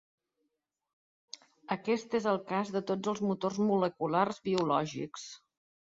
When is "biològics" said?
4.49-5.29